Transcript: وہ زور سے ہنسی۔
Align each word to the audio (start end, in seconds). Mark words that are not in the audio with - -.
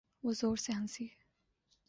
وہ 0.23 0.31
زور 0.33 0.57
سے 0.57 0.71
ہنسی۔ 0.73 1.07